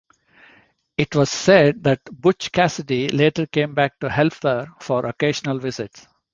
It 0.97 1.15
was 1.15 1.29
said 1.29 1.83
that 1.83 2.03
Butch 2.05 2.51
Cassidy 2.51 3.09
later 3.09 3.45
came 3.45 3.75
back 3.75 3.99
to 3.99 4.09
Helper 4.09 4.73
for 4.79 5.05
occasional 5.05 5.59
visits. 5.59 6.07